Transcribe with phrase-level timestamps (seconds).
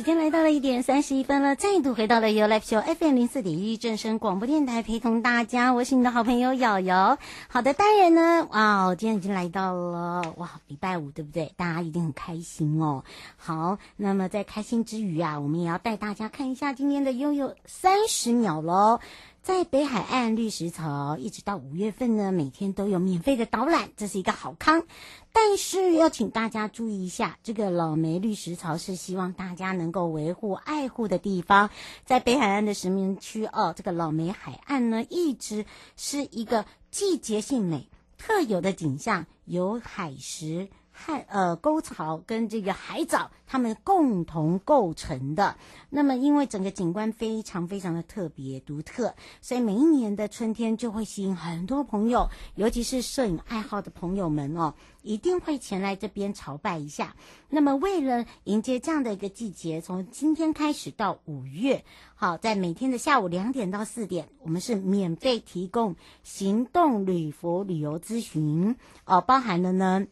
[0.00, 7.18] 时间来到了一点三十一分了，再度回到了 YouLife Show FM 零四点一正声广播电台，陪同大家，我是你的好朋友瑶瑶。
[7.48, 11.52] 好的，当然呢，哇，今天已经来到了哇，礼拜五，对不对？
[11.54, 13.04] 大家一定很开心哦。
[13.36, 19.00] 好，那么在开心之余啊，我们也要带大家看一下今天的悠悠三十秒喽。
[19.42, 24.84] 在北海岸绿石槽，一直到五月份呢，每天都有免费的导览，这是一个好康。
[25.32, 31.70] 但是要请大家注意一下，这个老梅绿石槽是希望大家能够维护、爱护的地方。
[32.04, 35.64] 在北海岸的石门区哦，这个老梅海岸呢，一直
[35.96, 40.68] 是一个季节性美、特有的景象，有海石。
[41.02, 45.56] 海呃沟槽跟这个海藻，它们共同构成的。
[45.88, 57.16] 那么，因为整个景观非常非常的特别独特，所以每一年的春天就会吸引很多朋友，尤其是摄影爱好的朋友们哦，一定会前来这边朝拜一下。
[57.48, 61.82] 那么，为了迎接这样的一个季节，从今天开始到五月，
[62.14, 70.06] 好，在每天的下午两点到四点，我们是免费提供行动旅服旅游咨询哦，包含了呢。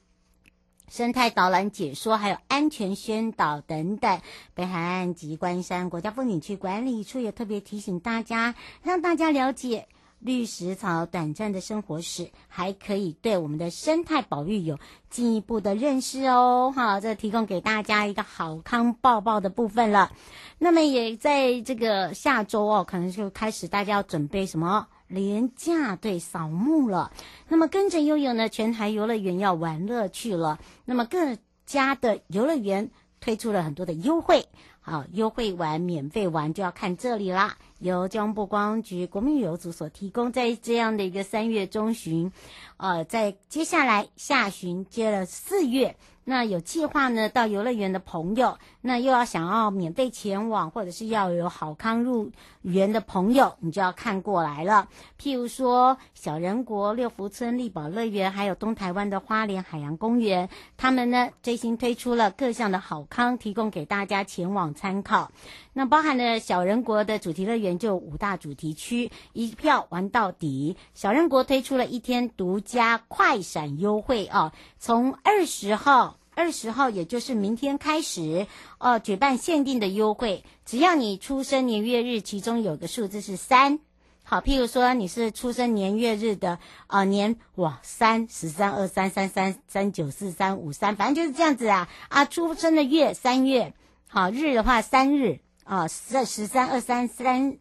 [0.90, 4.20] 生态导览解说，还有安全宣导等等。
[4.54, 9.86] 北海岸及关山国家风景区管理处也特别提醒大家，让大家了解
[10.18, 14.78] 绿石草短暂的生活史，还可以对我们的生态保育有
[15.10, 16.72] 进一步的认识哦。
[16.74, 20.10] 好，这提供给大家一个好康报报的部分了。
[20.58, 24.88] 那么也在这个下周哦，可能就开始大家要准备什么？
[25.08, 27.12] 廉价对扫墓了，
[27.48, 30.60] 那么跟着悠悠呢，全台游乐园要玩乐去了。
[30.84, 31.36] 那么各
[31.66, 34.46] 家的游乐园推出了很多的优惠，
[34.80, 37.56] 好，优惠玩、免费玩就要看这里啦。
[37.78, 42.32] 由交通部观光局国民旅游组所提供，在这样的一个三月中旬，
[42.76, 45.96] 呃，在接下来下旬接了四月。
[46.30, 52.30] 那有计划呢，到游乐园的朋友，那又要想要免费前往，或者是要有好康入
[52.60, 54.88] 园的朋友，你就要看过来了。
[55.18, 65.30] 譬如说，小人国、六福村、力宝乐园，还有东台湾的花莲海洋公园，他们呢最新推出了各项的好康，提供给大家前往参考。
[65.78, 70.76] 那包含了小人国的主题乐园就五大主题区，一票玩到底。
[70.92, 76.18] 小人国推出了一天独家快闪优惠啊，从二十号。
[76.34, 83.78] 二十号，也就是明天开始，哦，举办限定的优惠，只要你出生年月日其中有个数字是三，
[84.24, 86.58] 好，譬如说你是出生年月日的
[86.88, 93.74] 啊、年哇三十三二三三三三九四三五三，反正就是这样子啊啊，出生的月三月，
[94.08, 97.58] 好日的话三日啊十十三二三三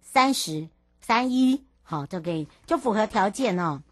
[0.00, 0.70] 三十
[1.02, 3.82] 三一，好，就可以就符合条件哦。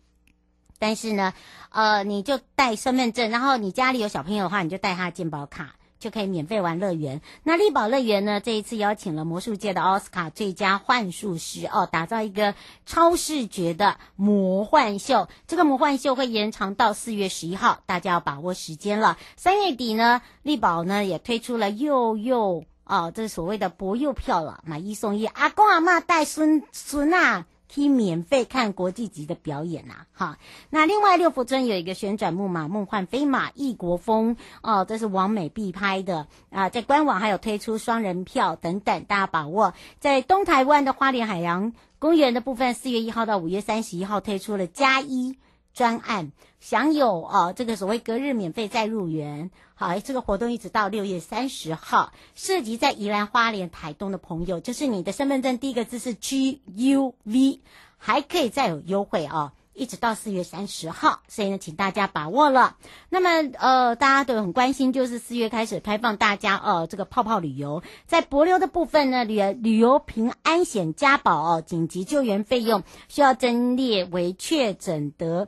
[0.79, 1.35] 但是呢，
[1.69, 7.21] 呃，你就带身份证，然后你家里有小朋友的话，你就带他的健保卡，就可以免费玩乐园。
[7.43, 12.55] 那丽宝乐园呢，这一次邀请了魔术界的奥斯卡最佳幻术师哦，打造一个
[12.87, 15.29] 超视觉的魔幻秀。
[15.47, 19.19] 这个魔幻秀会延长到四月十一号，大家要把握时间了。
[19.37, 27.47] 三月底呢，丽宝呢也推出了幼幼哦，这是所谓的博幼票了，买一送一，阿公阿嬷带孙孙啊。
[27.71, 30.39] 可以免费看国际级的表演呐、啊，哈。
[30.71, 36.71] 那另外六福村有一个旋转木马梦幻飞马异国风哦，这是完美必拍的啊。
[36.71, 39.75] 在官网还有推出双人票等等，大家把握。
[40.01, 45.37] 在东台湾的花莲海洋公园的部分，四月一号到五月三十一号推出了加一
[45.75, 49.51] 专案，享有哦这个所谓隔日免费再入园。
[49.75, 57.61] 好，这个活动一直到六月三十号，涉及在宜兰花莲台东的朋友，就是你的身份证第一个字是 G U V，
[57.97, 62.77] 还可以再有优惠哦，一直到四月三十号，所以呢，请大家把握了。
[63.09, 75.47] 那么，呃，大家都很关心，就是四月开始开放大家呃这个泡泡旅游，在博流的部分呢，旅旅游平安险加保，紧急救援费用需要增列为确诊得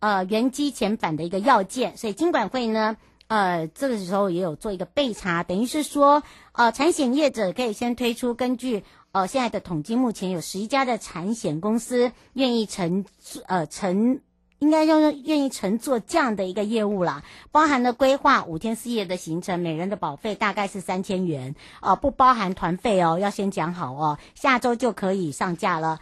[0.00, 2.96] 呃原机遣返的一个要件，所以金管会呢。
[3.28, 8.84] 呃，这个时候也有做一个备查，等于是说，呃，产险业者可以先推出，根据
[9.16, 13.06] 哦现在的统计，目前有十一家的产险公司愿意承
[13.46, 14.20] 呃承，
[14.58, 25.98] 应该要愿意承做这样的一个业务啦，包含了规划五天四夜的行程，每人的保费大概是三千元，哦、不包含团费哦，要先讲好哦，下周就可以上架了。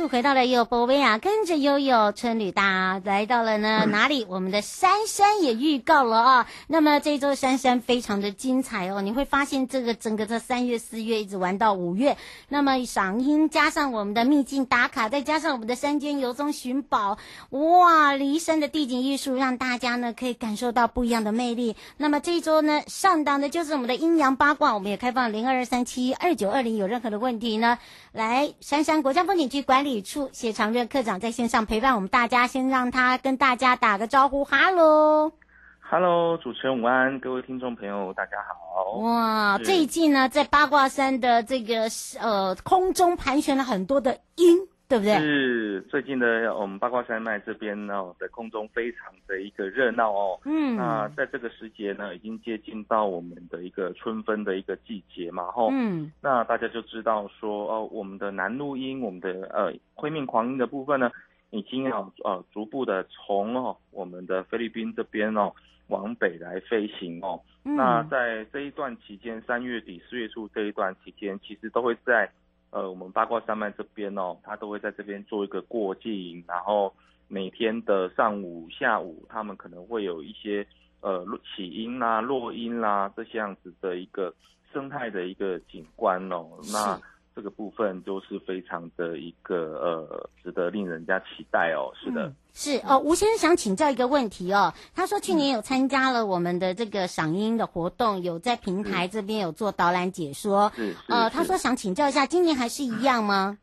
[0.00, 4.24] 度回到了悠宝贝啊，跟着悠悠春旅大来到了呢哪里？
[4.24, 6.46] 我们的珊珊也预告了啊。
[6.68, 12.16] 那么这周珊珊非常的精彩哦，你会发现这个整个这三月四月一直玩到五月，
[12.48, 17.18] 那么赏樱加上我们的秘境打卡，再加上我们的山间游踪寻宝，
[17.50, 18.14] 哇！
[18.14, 21.76] 离山的地景艺术让大家呢可以感受到不一样的魅力。
[21.98, 27.78] 那么这一周呢上档的就是我们的阴阳八卦，我们也开放零二二三七二九二零，有任何的问题呢，
[28.12, 29.60] 来珊珊国家风景区。
[29.60, 35.32] 管理处谢长任课长在线上陪伴我们大家，先让他跟大家打个招呼，哈喽，
[35.80, 39.00] 哈喽，主持人午安，各位听众朋友大家好。
[39.00, 41.88] 哇，最近呢，在八卦山的这个
[42.20, 44.58] 呃空中盘旋了很多的鹰。
[44.90, 45.16] 对不对？
[45.20, 50.40] 是最近的我们八卦山脉这边呢，在空中非常的一个热闹哦。
[50.44, 50.76] 嗯。
[50.76, 55.68] 那在这个时节呢，已经接近到我们的一个春分的一个季节嘛，吼。
[55.70, 56.10] 嗯。
[56.20, 61.08] 那大家就知道说，哦，我们的南路鹰，我们的呃灰面狂鹰的部分呢，
[61.50, 65.52] 已经要呃逐步的从哦我们的菲律宾这边哦
[65.86, 67.40] 往北来飞行哦。
[67.64, 67.76] 嗯。
[67.76, 72.28] 那在这一段期间，三月底四月初这一段期间，其实都会在。
[72.70, 76.92] 呃，我们八卦山脉这边哦，他都会在这边做一个过境，然后
[77.28, 80.66] 每天的上午、下午，他们可能会有一些
[81.00, 81.24] 呃
[81.54, 84.34] 起音啦、落音啦这些样子的一个
[84.72, 87.00] 生态的一个景观哦，那。
[87.40, 91.90] 这个部分都是非常的一个呃，值得令人家期待哦。
[91.98, 92.98] 是的，嗯、是哦。
[92.98, 94.70] 吴先生想请教一个问题哦。
[94.94, 100.70] 他说去年有参加了我们的这个赏樱的活动，有在平台这边有做导览解说。
[100.76, 103.56] 是，呃，他说想请教一下，今年还是一样吗？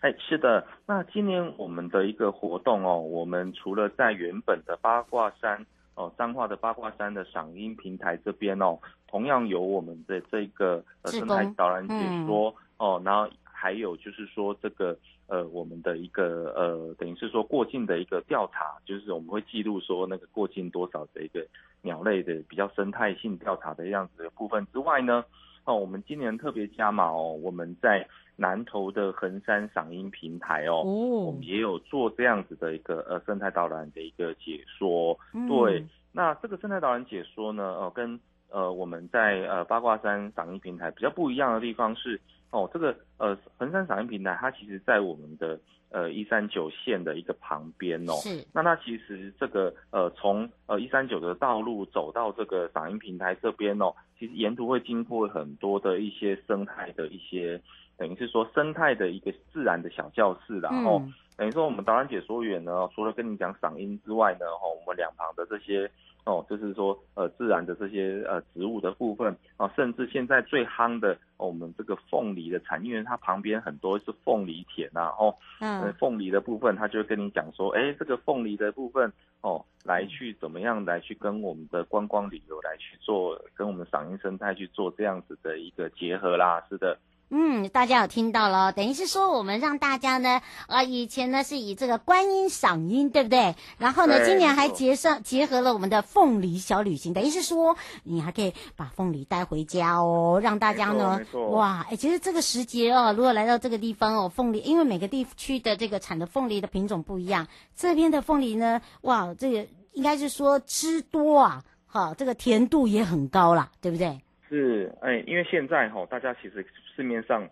[0.00, 0.66] 哎，是的。
[0.84, 5.64] 那今年我们的一个活动哦，我们除了在原本的八卦山
[5.94, 8.76] 哦，彰化的八卦山的赏樱平台这边哦，
[9.08, 11.94] 同样有我们的这个呃生态导览解
[12.26, 12.52] 说。
[12.78, 14.96] 哦，然后还有就是说这个
[15.28, 21.44] 呃，我们的一个呃，等于是说过境的一个调查，就是我们会记录说那个过境多少的一个
[21.82, 25.24] 鸟类的比较生态性调查的样子的部分之外呢，
[25.64, 28.06] 哦，我们今年特别加码哦，我们在
[28.36, 35.18] 南投的横山赏樱平台哦，哦，我们也有做这样子的一个呃生态导览的一个解说。
[35.32, 42.20] 嗯、对，那这个生态导览解说呢，呃，跟呃我们在呃八卦山赏樱平台比较不一样的地方是。
[42.50, 45.58] 哦，这个呃，横山赏樱平台，它其实在我们的
[45.90, 48.14] 呃一三九线的一个旁边哦。
[48.22, 48.44] 是。
[48.52, 57.60] 那它其实这个呃，从呃一三九的道路走到这个赏樱平台这边哦，其实沿途会经过很多的一些生态的一些，
[57.96, 65.90] 等于是说生态的一个自然的小教室，然后、嗯、等于说我们导览解说员呢，除了跟你讲嗓音之外呢，哈，我们两旁的这些。
[66.28, 79.12] 哦，就是说，呃，自然的这些呃植物的部分啊，甚至现在最夯的，哦，我们这个凤梨的产业，因为它旁边很多是凤梨田呐，哦，嗯，凤梨的部分，他就会跟你讲说，哎，这个凤梨的部分，
[79.42, 86.98] 哦，来去怎么样来去跟我们的观光旅游来去做，跟我们赏樱生态去做这样子的一个结合啦，是的。
[87.28, 93.56] 嗯，大家有听到了，等于是说我们让大家呢，呃，以前呢是以这个观音赏音，对不对？
[93.78, 109.66] 然后呢，今年还结上结合了我们的凤梨小旅行，等于是说你还可以把凤梨带回家哦，让大家呢，哇，哎，其实这个时节哦，如果来到这个地方哦，凤梨，因为每个地区的这个产的凤梨的品种不一样，这边的凤梨呢，哇，这个。
[109.96, 114.20] 应该是说汁多啊，哈，这个甜度也很高啦，对不对？
[114.48, 117.48] 是，哎，因为现在哈，大家其实市面上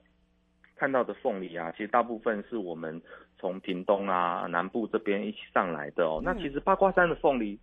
[0.77, 3.01] 看到的凤梨啊，其实大部分是我们
[3.39, 6.21] 从屏东啊、南部这边一起上来的哦。
[6.21, 7.59] 嗯、那其实八卦山的凤梨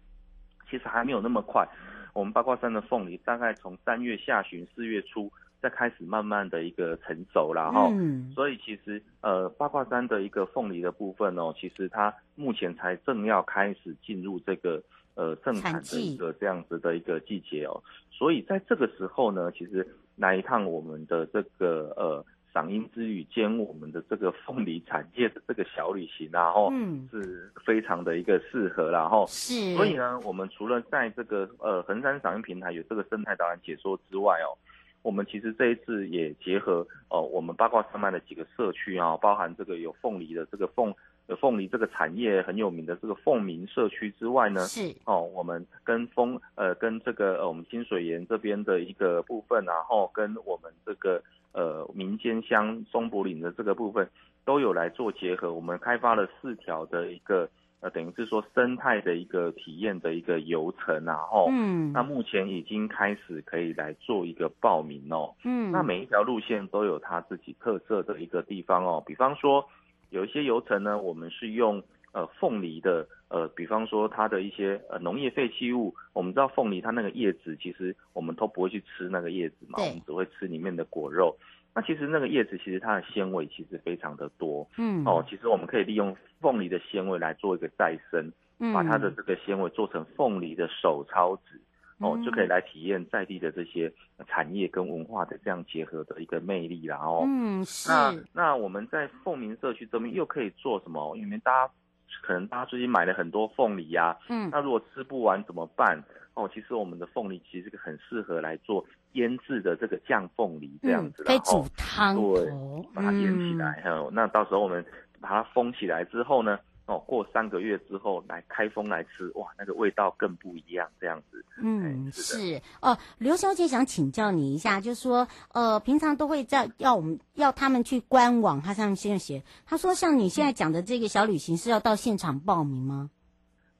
[0.70, 1.68] 其实还没有那么快，
[2.14, 7.88] 我们八卦山的凤梨大概从三月下旬、四月初再开始慢慢的一个成熟了哈。
[7.92, 8.32] 嗯。
[8.36, 14.84] 所以其实呃，八卦山的一个凤梨的部分哦，其实它目前才正要开始进入这个。
[15.16, 29.76] 呃，盛产的一个这样子的一个季节哦，所以在这个时候呢，其实来一趟我们的这个呃赏樱之旅兼我们的这个凤梨产业的这个小旅行啊，吼，嗯，是非常的一个适合然后，是。
[29.76, 34.56] 所以呢，我们除了在这个呃横山赏樱平台有这个生态导览解说之外哦，
[35.02, 40.96] 我们其实这一次也结合哦、呃，我们八卦山脉的几个社区啊，包含这个有凤梨的这个凤。
[41.36, 44.94] 凤梨这个产业很有名的这个凤鸣社区之外呢，是。
[45.06, 51.22] 哦，我们跟风呃跟这个呃我们清水岩这边的一个部分，然后跟我们这个
[51.54, 54.10] 呃民间乡松柏岭的这个部分
[54.46, 69.66] 都有来做结合，我们开发了四条的一个呃等于是说生态的一个体验的一个游程啊，哦，嗯，那目前已经开始可以来做一个报名哦，嗯，那每一条路线都有它自己特色的一个地方哦，比方说。
[70.12, 81.36] 有一些油层呢，我们是用呃凤梨的呃，比方说它的一些呃农业废弃物，我们知道凤梨它那个叶子，其实我们都不会去吃那个叶子嘛，我们只会吃里面的果肉。
[81.74, 91.60] 那其实那个叶子其实它的纤维其实非常的多，嗯，哦，其实我们可以利用凤梨的纤维来做一个再生，嗯，把它的这个纤维做成凤梨的手抄纸。
[92.02, 93.92] 哦，就可以来体验在地的这些
[94.28, 97.24] 产业跟文化的这样结合的一个魅力啦哦。
[97.28, 97.90] 嗯，是。
[97.90, 101.16] 那那我们在凤鸣社区这边又可以做什么？
[101.16, 101.74] 因为大家
[102.22, 106.04] 可能大家最近买了很多凤梨呀，嗯，那如果吃不完怎么办？
[106.34, 112.50] 哦，其实我们的凤梨其实是个很适合来做腌制的这个酱凤梨这样子，可以煮汤，对，
[112.94, 114.84] 把它腌起来，哈，那到时候我们
[115.20, 116.58] 把它封起来之后呢？
[116.92, 121.46] 哦，过三个月之后来开封来吃，哇，那个味道更不一样，这样子。
[121.64, 133.10] 嗯，是，是哦，刘小姐想请教你一下，就是说，呃，平常都会在要我们要他们去官网，他上面现在写，他说像你现在讲的这个小旅行是要到现场报名吗？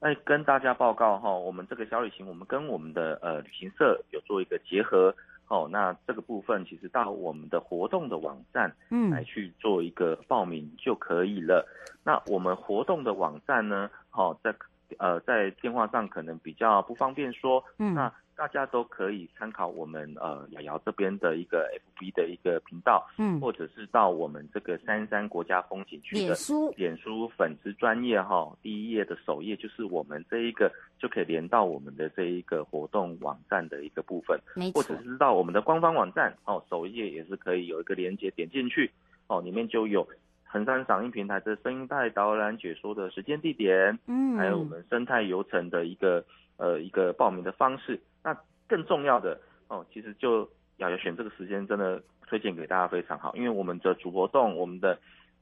[0.00, 5.14] 哎，跟大家报告哈，我们这个小旅行，我们跟我们的呃旅行社有做一个结合。
[5.52, 11.68] 哦，那这个部分其实到我们的活动的网站，嗯，来去做一个报名就可以了。
[11.68, 14.54] 嗯、那我们活动的网站呢，好、哦，在
[14.96, 18.10] 呃在电话上可能比较不方便说，嗯，那。
[18.36, 26.72] 大家都可以参考我们呃瑶瑶这边的一个 FB 的一个频道，嗯，或者是到我们这个三山国家风景区的脸书。
[26.76, 38.90] 脸书粉丝专业哈，第一页的首页就是我们这一个就可以连到我们的这一个活动网站的一个部分，没错，或者是到我们的官方网站哦，首页也是可以有一个连接点进去
[39.28, 40.06] 哦，里面就有
[40.52, 46.22] 横山赏樱平台的生态导览解说的时间地点，嗯，还有我们生态游程的一个
[46.58, 47.98] 呃一个报名的方式。
[48.22, 48.36] 那
[48.68, 54.98] 更重要的哦，其实就瑶瑶选这个时间，真的推荐给大家非常好，因为我们的主活动，我们的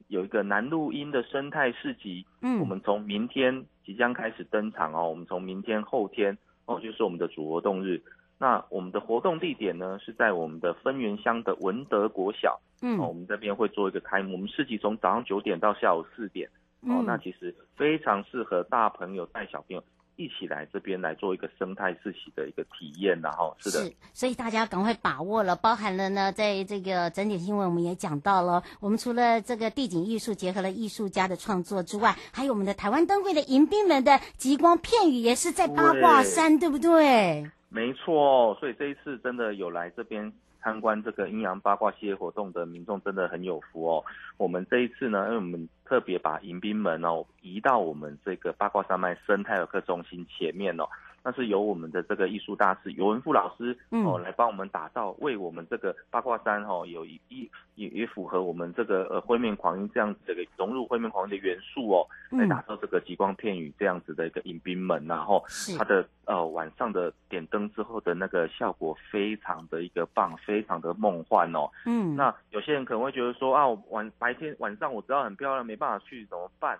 [0.06, 8.00] 有一个南录音的生态市集，嗯，我们从明天即将开始登场哦，我们从明天后天哦，就是我们的主活动日。
[8.40, 16.48] 那我们的活动地点呢，是在我们的芬园乡的文德国小，嗯，哦，我们这边会做一个开幕，我们市集从早上九点到下午四点，
[16.80, 19.84] 哦，那其实非常适合大朋友带小朋友。
[20.16, 25.56] 一起来这边来做一个生态市集的一个体验，然后是的，是，所以大家赶快把握了。
[25.56, 37.50] 包含了呢，在这个整点新闻我们也讲到了，我们除了这个地景艺术结合了艺术家的创作之外，还有我们的台湾灯会的迎宾们的极光片语也是在八卦山，对，对不对？
[37.70, 40.30] 没错，所以这一次真的有来这边。
[40.62, 44.04] 参观这个阴阳八卦系列活动的民众真的很有福哦。
[44.36, 50.84] 我们这一次呢，因为我们特别把迎宾门哦移到我们这个八卦山脉生态游客中心前面哦。
[51.22, 65.44] 那是由我们的这个艺术大师尤文富老师哦来帮我们打造，为我们这个八卦山哦有一一也也符合我们这个呃灰面狂鹰这样子的一个融入灰面狂鹰的元素哦，来打造这个极光片羽这样子的一个迎宾门，然后
[65.76, 71.68] 它的呃晚上的点灯之后的那个效果非常的一个棒，非常的梦幻哦。
[71.86, 76.78] 嗯，那有些人可能会觉得说啊，晚白天晚上我知道很漂亮，没办法去怎么办？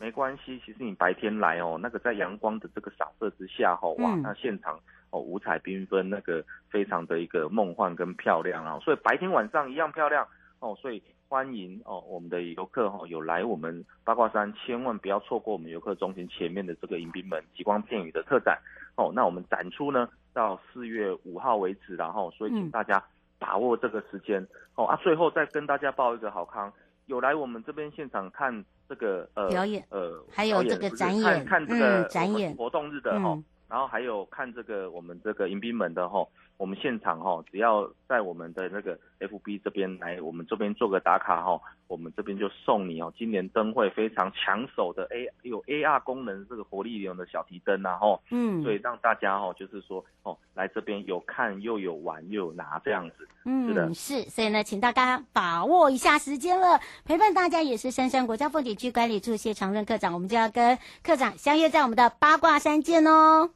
[0.00, 4.80] 没关系，其实你白天来哦，那个在阳光的这个洒射之下哦，哇，那现场
[5.10, 10.26] 哦五彩缤纷，那个非常的一个梦幻跟漂亮啊，所以白天晚上一样漂亮
[10.60, 18.58] 哦，所以欢迎哦我们的游客哦有来我们八卦山，千万不要错过我们游客中心前面的这个迎宾门极光片羽的特展
[18.96, 19.12] 哦。
[19.14, 23.04] 那我们展出呢到四月五号为止，然后所以请大家
[23.38, 24.96] 把握这个时间、嗯、哦啊。
[24.96, 26.72] 最后再跟大家报一个好康，
[27.10, 33.30] 有来我们这边现场看这个呃表演呃还有这个展演看，看这个、嗯、展演活动日的哈。
[33.30, 36.26] 嗯然后还有看这个我们这个迎宾门的哈，
[36.60, 63.48] 我们现场哈，只要在我们的那个 FB 这边来，我们这边做个打卡哈，我们这边就送你哦，今年灯会非常抢手的 A 有 AR 功能这个活力流的小提灯然后，嗯，所以让大家哈，就是说哦，来这边有看又有玩又有拿这样子，嗯，是的，是，所以呢，请大家把握一下时间了，陪伴大家也是深山国家风景区管理处谢长任课长，我们就要跟课长相约在我们的八卦山见哦。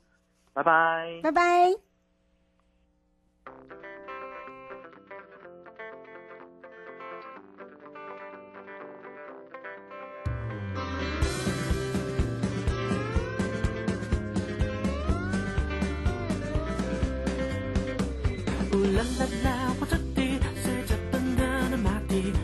[0.55, 1.84] 拜拜，拜拜。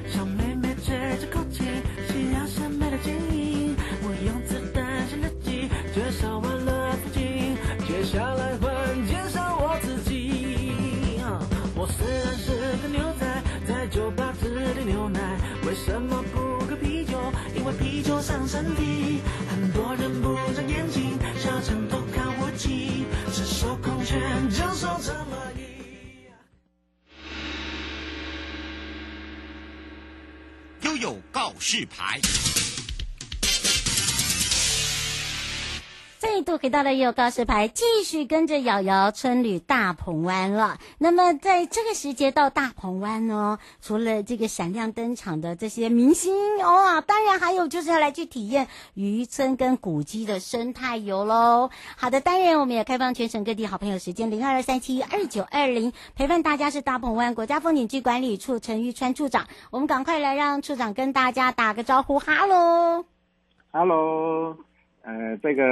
[0.07, 1.67] 小妹妹吹着口琴，
[2.09, 6.91] 夕阳下美的剪影，我用子弹写日记，介绍完了。
[7.87, 8.71] 接下来换
[9.07, 11.21] 介绍我自己。
[11.75, 15.21] 我虽然是个牛仔，在酒吧只点牛奶。
[15.67, 17.19] 为什么不喝啤酒？
[17.55, 19.21] 因为啤酒伤身体。
[31.00, 32.21] 有告示牌。
[36.42, 40.78] 度回到了悠悠告示牌，继续跟着瑶瑶春旅大鹏湾了。
[40.99, 51.70] 那么在这个时节到大鹏湾呢，除了这个闪亮登场的这些明星哦，当然还有就是要来去体验渔村跟古迹的生态游喽。
[51.97, 59.47] 好的，当然我们也开放全省各地好朋友时间零二二三七二九二零，陪伴大家是大鹏湾国家风景区管理处陈玉川处长。
[59.70, 63.04] 我们赶快来让处长跟大家打个招呼，哈喽，
[63.72, 64.69] 哈喽。
[65.03, 65.65] 呃，这个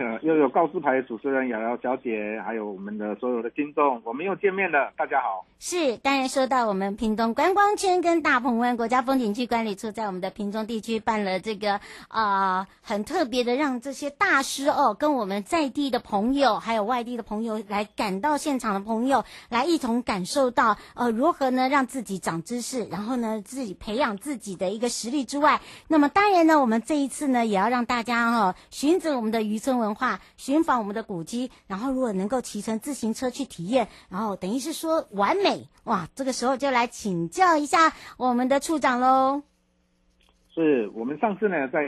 [0.24, 5.44] 又有告示牌主持人瑶瑶小姐，还有我们的所有的听众，我们又见面了，大家好。
[5.58, 28.54] 是，当然说到我们屏东观光圈跟大鹏湾国家风景区管理处在我们的屏东地区办了这个啊、很特别的，让这些大师哦跟我们在地的朋友，还有外地的朋友来赶到现场的朋友，来一同感受到呃如何呢让自己长知识，然后呢自己培养自己的一个实力之外，那么当然呢我们这一次呢也要让大家、哦。
[28.70, 36.08] 寻着我们的渔村文化，寻访我们的古迹，然后如果能够骑乘自行车去体验，然后等于是说完美哇！
[36.14, 39.42] 这个时候就来请教一下我们的处长喽。
[40.54, 41.82] 是我们上次呢在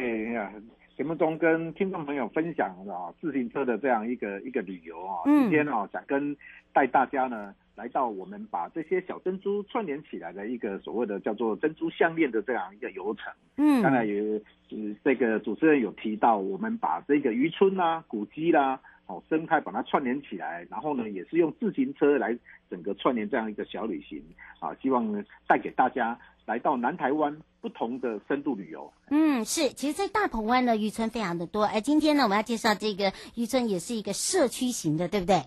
[0.97, 6.37] 节目中跟听众朋友分享啊自行车的这样一个一个旅游啊，今天啊想跟
[6.73, 7.55] 带大家呢。
[7.75, 13.33] 来到我们把这些小珍珠串联起来的一个所谓的叫做珍珠项链的这样一个游程。
[13.57, 22.37] 嗯，当然也是这个主持人有提到，我们把这个渔村啦、啊、古迹啦、哦生态把它串联起来，然后呢也是用自行车来
[22.71, 24.23] 整个串联这样一个小旅行
[24.61, 28.93] 啊，希望呢带给大家来到南台湾不同的深度旅游。
[29.11, 35.43] 嗯，是，其实，在大鹏湾的渔村非常的多，而今天呢我们要介绍这个渔村也是一个社区型的，对不对？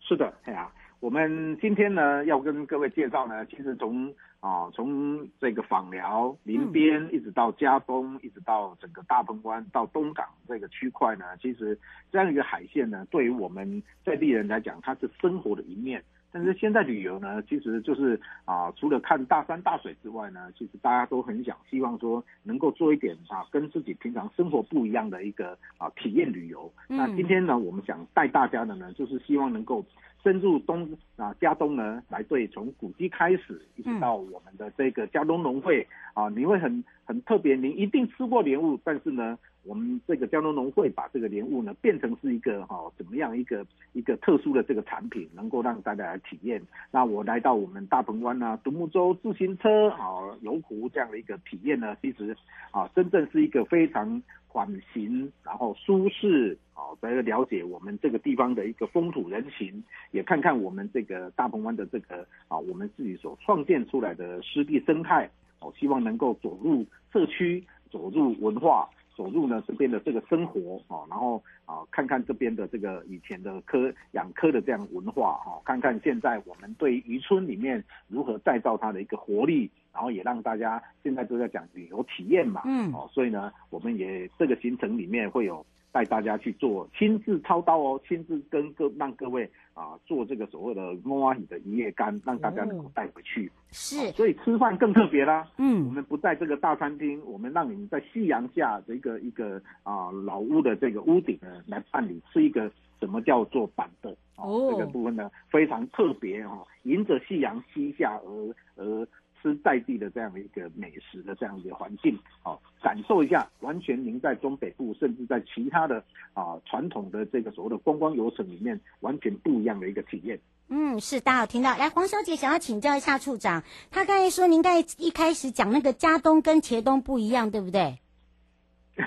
[0.00, 0.72] 是的，对啊。
[1.00, 11.78] 我们今天呢，要跟各位介绍呢，其实从啊从这个访寮林边一直到加东，一直到整个大鹏湾到东港这个区块呢，其实
[12.12, 16.04] 这样一个海线呢，对于我们在地人来讲，它是生活的一面。
[16.32, 26.72] 但是现在旅游呢，其实就是啊，除了看大山大水之外呢，其实大家都很想希望说能够做一点啊，跟自己平常生活不一样的一个啊体验旅游。
[26.88, 29.84] 那今天呢，我们想带大家的呢，就是希望能够。
[30.22, 39.38] 深入东啊，佳冬呢，来对从古迹开始，一直到我们的这个佳冬农会啊，你会很很特别，您一定吃过莲雾，但是呢，
[39.70, 46.60] 我们这个江东农会把这个莲雾呢变成是一个哈、怎么样一个一个特殊的这个产品，能够让大家来体验。
[46.90, 52.36] 那我来到我们大鹏湾啊，独木舟、自行车啊、游湖这样的一个体验呢，其实
[52.72, 54.20] 啊，真正是一个非常。
[54.52, 59.80] 缓行，然后舒适，啊，来了解我们这个地方的一个风土人情，
[60.10, 65.30] 也看看我们这个大鹏湾的这个啊，我们自己所创建出来的湿地生态，
[65.60, 79.70] 哦，希望能够走入社区，走入文化，走入呢这边的这个生活，啊，然后啊，看看这边的这个以前的科养科的这样文化，哈，看看现在我们对渔村里面如何再造它的一个活力。
[79.92, 93.50] 然后也让大家现在都在讲旅游体验嘛，嗯，哦，所以呢，我们也这个行程里面会有带大家去做亲自操刀哦，亲自跟各让各位啊做这个所谓的摸鱼的一夜干，让大家能够带回去。
[93.72, 95.48] 是，哦，所以吃饭更特别啦。
[95.58, 109.08] 嗯，我们不在这个大餐厅，我们让你们在夕阳下的一个一个啊老屋的这个屋顶呢来办理吃一个什么叫做板凳哦，哦，这个部分呢非常特别哦，迎着夕阳西下而而。
[109.42, 116.02] 吃在地的这样的一个美食的这样一个环境，哦，感受一下，完全您在中北部，甚至在其他的
[116.34, 120.38] 啊传统的这个所谓的观光游程里面，完全不一样的一个体验。
[120.68, 121.76] 嗯，是，大家有听到。
[121.76, 127.98] 来，黄小姐想要请教一下处长，他刚才说您刚才一开始讲那个家东跟茄东不一样，对不对？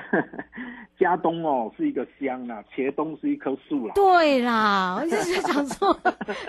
[1.00, 3.94] 佳冬哦是一个乡啦，茄东是一棵树啦。
[3.96, 6.00] 对啦，我就是想说，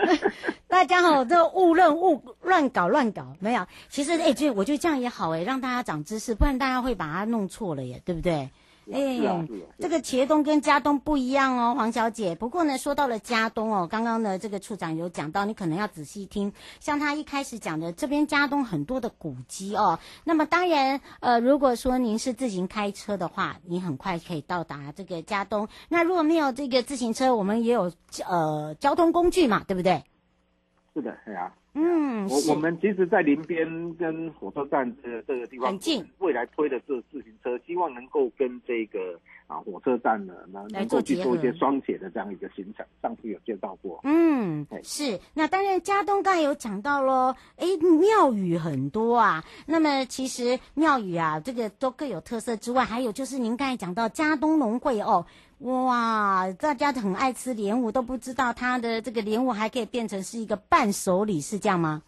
[0.68, 3.66] 大家好，这误认误乱搞乱搞没有。
[3.88, 8.48] 其实哎，就我觉得这样也好哎，让大家长知识，不然大家会把它弄错了耶，对不对？
[8.92, 9.46] 哎、
[9.78, 12.34] 这个茄东跟家东不一样哦，黄小姐。
[12.34, 16.52] 不过呢，说到了家东哦，刚刚呢，这个处长有讲到，你可能要仔细听。
[16.80, 19.98] 像他一开始讲的，这边家东很多的古迹哦。
[20.24, 25.68] 那么当然，呃，如果说您是自行开车的话，你很快可以到达这个家东。
[25.88, 27.90] 那如果没有这个自行车，我们也有
[28.28, 30.04] 呃交通工具嘛，对不对？
[30.94, 31.52] 是的，是啊。
[31.74, 42.86] 嗯，我我们其实，在林边跟火车站这这个地方很近，未来推的这自行车，希望能够跟这个啊火车站呢，能能够去做一些双铁的这样一个行程。
[43.02, 44.00] 上次有介绍过。
[44.04, 45.18] 嗯，是。
[45.34, 47.66] 那当然，家东刚才有讲到喽，哎，
[48.00, 49.44] 庙宇很多啊。
[49.66, 55.26] 那么其实庙宇啊，这个都各有特色之外，还有就是您刚才讲到家东农会哦。
[55.58, 62.02] 哇，大家很爱吃莲雾，都不知道它的这个莲雾还可以变成是一个伴手礼，是这样吗？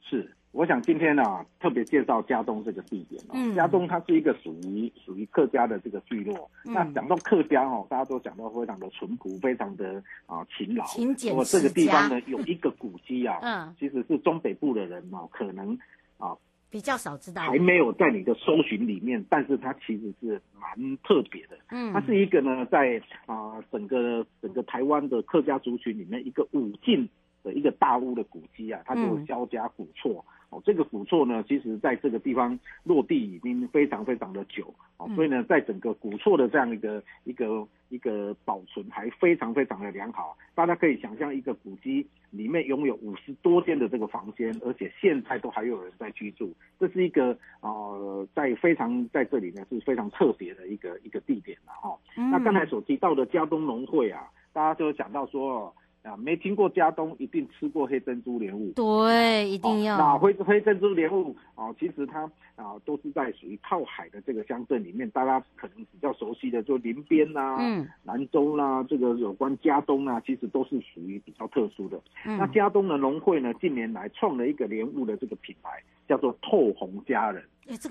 [0.00, 3.30] 是，我想今天呢、啊、特别介绍家中这个地点哦。
[3.32, 6.50] 嗯，家中它是一个属于属于客家的这个聚落。
[6.66, 10.84] 嗯、那讲到客家哦，大家都讲到非常的淳朴，非常的啊勤劳。
[10.86, 11.34] 勤俭。
[11.34, 15.78] 我这个地方呢有一个古迹啊， 嗯，其实是中北部的人嘛，可能
[16.18, 16.36] 啊。
[16.72, 21.58] 比较少知道，还没有在你的搜寻里面，但是它其实是蛮特别的。
[21.68, 27.06] 嗯，它是一个呢，在啊、呃、整个整个台湾的客家族群里面，一个五进
[27.44, 30.24] 的一个大屋的古迹啊，它叫萧家古厝。
[30.26, 40.36] 嗯哦，这个古厝呢，其实在这个地方落地已经非常非常的久，哦，所以呢，在整个古厝的这样一个一个一个保存还非常非常的良好。
[40.54, 51.98] 大家可以想象，一个古迹里面拥有五十多间的这个房间，而且现在都还有人在居住，这是一个呃，在非常在这里呢是非常特别的一个一个地点了哈。
[52.30, 55.74] 那刚才所提到的佳冬农会啊，大家就讲到说。
[56.02, 58.72] 啊，没听过佳冬，一定吃过黑珍珠莲雾。
[58.72, 59.94] 对，一定要。
[59.94, 62.22] 哦、那黑黑珍珠莲雾啊，其实它
[62.56, 72.00] 啊都是在属于靠海的这个乡镇里面，大家可能比较熟悉的，就林边啦、啊、嗯、兰州啦、啊，这个有关佳冬啊，其实都是属于比较特殊的。
[72.24, 75.70] 嗯、那佳冬的农会呢，近年来创了一个莲雾的这个品牌，
[76.08, 77.44] 叫做透红佳人。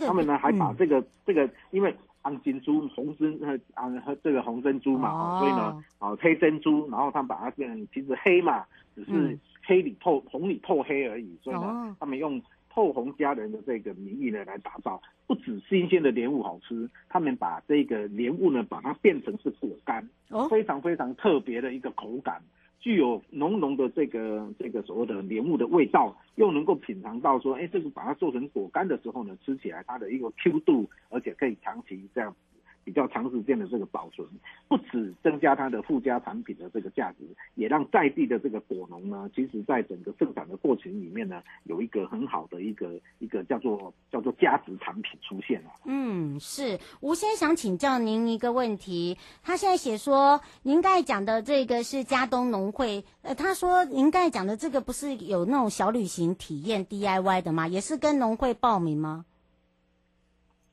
[0.06, 1.96] 他们呢还把这个、嗯、这个，因为。
[2.22, 22.42] 红珍珠、红珍和啊和这个红珍珠嘛，哦、所以呢，啊黑珍珠，然后他们把它变成其实黑嘛，只是黑里透、嗯、红里透黑而已，所以呢，哦、他们用透红佳人的这个名义呢来打造，不止新鲜的莲雾好吃，他们把这个莲雾呢把它变成是果干，哦、非常非常特别的一个口感。
[22.82, 32.36] 具有浓浓的这个这个所谓的莲雾的味道，又能够品尝到说，哎，这个把它做成果干的时候呢，吃起来它的一个 Q 度，而且可以长期这样。
[32.84, 34.28] 比较长时间的这个保存，
[34.68, 37.20] 不止增加它的附加产品的这个价值，
[37.56, 45.70] 也让在地的这个果农呢，其实在整个生产的过程里面呢，有一个很好的一个一个叫做叫做价值产品出现了。
[45.86, 46.80] 嗯，是。
[47.02, 57.68] 吴先想请教您一个问题，他现在写说，您刚才讲的这个是加东农会，呃，他说您刚才讲的这个不是有那种小旅行体验 DIY 的吗？
[57.68, 59.26] 也是跟农会报名吗？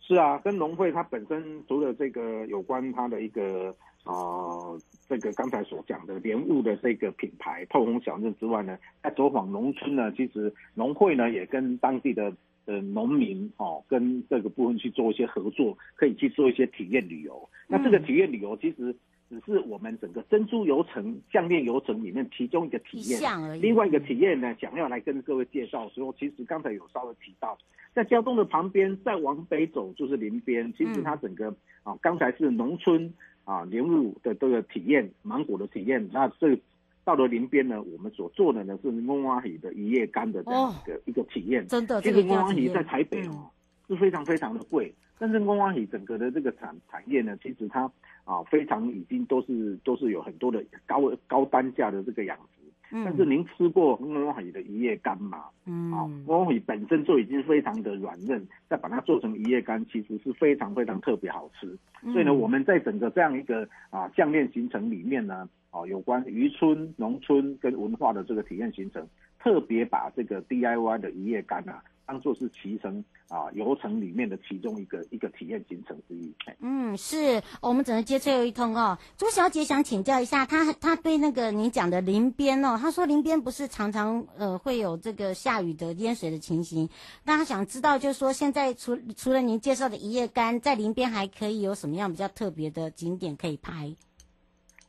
[0.08, 3.68] 是啊，跟农会它本身除了这个有关它的一个
[4.04, 12.32] 啊、呃，这个刚才所讲的莲雾的这个品牌透红小镇之外呢，在走访农村呢，其实农会呢也跟当地的
[12.64, 17.46] 呃农民哦，跟这个部分去做一些合作，可以去做一些体验旅游。
[17.66, 18.96] 那这个体验旅游其实
[19.28, 23.20] 只是我们整个珍珠游程、项链游程里面其中一个体验，
[23.60, 27.56] 另外一个体验呢，想要来跟各位介绍的时候，其实刚才有稍微提到。
[27.94, 30.72] 在交通的旁边，再往北走就是林边。
[30.76, 33.12] 其实它整个、嗯、啊，刚才是农村
[33.44, 36.08] 啊莲雾的这个体验，芒果的体验。
[36.12, 36.56] 那这
[37.04, 41.66] 到了林边呢，我们所做的呢是翁阿姨的一夜干的这样一个、哦、一个体验。
[41.66, 43.50] 真的，其实翁阿姨在台北哦、嗯、
[43.88, 47.90] 是非常非常的贵，但是翁阿姨整个的这个产产业呢，其实它
[48.24, 52.62] 啊非常已经都是都是有很多的高高单价的这个养殖。
[52.90, 55.44] 但是您吃过翁阿姨的一叶干吗？
[55.66, 61.66] 嗯，啊，翁阿姨本身就已经非常的软嫩，再把它做成一叶干，其实是非常非常特别好吃。
[62.02, 69.06] 嗯、所以呢，我们在整个这样一个啊酱料行程里面呢，啊，有关渔村、农村跟文化的这个体验行程，
[69.38, 71.82] 特别把这个 DIY 的一叶干啊。
[72.08, 76.34] 当做是骑乘啊游程里面的其中一个一个体验行程之一。
[76.60, 78.96] 嗯，是我们只能接最后一通哦。
[79.18, 86.88] 朱小姐想请教一下，她她对那个您讲的林边哦，她说林边不是常常呃会有这个下雨的淹水的情形，
[87.24, 93.94] 那她想知道就是说现在除除了您介绍的一夜干，在林边还可以有什么样比较特别的景点可以拍？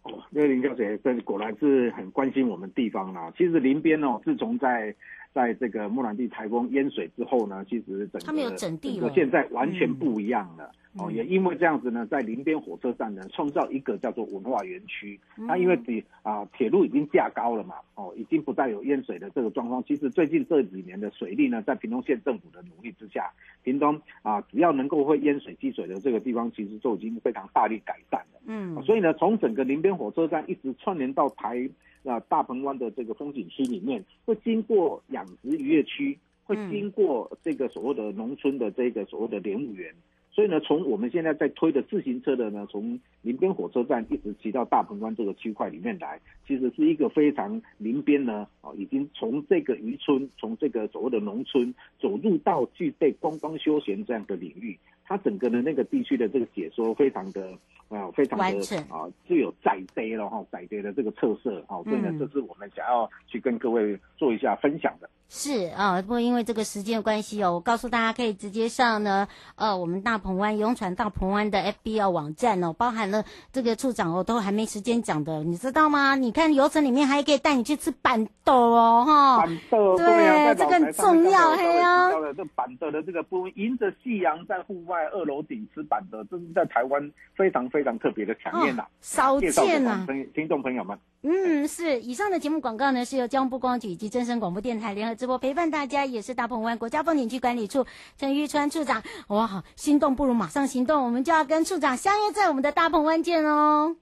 [0.03, 3.29] 哦，那个林小姐真果然是很关心我们地方啦。
[3.37, 4.95] 其实林边哦，自从在
[5.39, 10.69] 在这个莫兰蒂台风淹水之后呢，其实整个整个现在完全不一样了。
[10.95, 15.17] 嗯、哦，也因为这样子呢，在林边火车站呢，创造一个叫做文化园区。
[15.47, 19.81] 它因为铁啊铁路已经架高了嘛，哦，已经不再有淹水的这个状况。
[19.85, 23.31] 其实最近这几年的水利呢，在屏东县政府的努力之下，
[23.63, 28.41] 屏东啊只要能够会淹水积水的这个地方，其实就已经非常大力改善了。
[28.47, 31.69] 嗯、哦，所以呢，从整个林边火车站一直串联到台。
[32.01, 39.93] 那大鹏湾的这个风景区里面，会经过养殖渔业区，会经过这个所谓的农村的这个所谓的莲雾园，
[40.31, 54.77] 所以呢，从我们现在在推的自行车的呢，从林边火车站一直骑到大鹏湾这个区块里面来，其实是一个非常林边呢，啊，已经从这个渔村，从这个所谓的农村走入到具备观光休闲这样的领域。
[55.09, 57.49] 它整个的那个地区的这个解说非常的
[57.89, 58.45] 啊、呃，非常的
[58.89, 65.09] 啊，具有在地了哈，在地的这个特色哈，所以呢，这是我们想要去跟各位做一下分享的。
[65.31, 76.15] 是啊，不过因为这个时间的关系哦，我告诉大家可以直接上呢，呃，我们大鹏湾游船大鹏湾的 FB 网站哦，包含了这个处长哦，都还没时间讲的，你知道吗？
[76.15, 90.97] 你看游程里面还可以带你去吃板豆哦，哈，板豆对，对这个很重要，嘿呀，这板豆的这个部分，迎着夕阳在户外二楼顶吃板的，这是在台湾非常非常特别的强烈呐，少见呐，听众朋友们。
[91.21, 97.85] 嗯，是以上的节目广告呢，是由交通部观光局以及真声广播电台联合直播陪伴大家，也是大鹏湾国家风景区管理处
[98.17, 99.03] 陈玉川处长。
[99.27, 103.95] 哇，好，心动不如马上行动，我们就要跟处长相约在我们的大鹏湾见哦。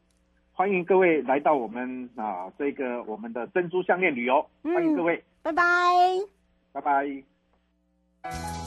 [0.54, 5.64] 欢迎各位来到我们啊这个我们的珍珠项链旅游，欢迎各位，拜拜，
[6.72, 8.67] 拜拜。